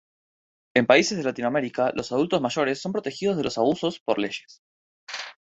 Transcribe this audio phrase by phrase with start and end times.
[0.79, 4.63] En paises de Latinoamerica los adultos mayores son protegidos de los abusos por leyes.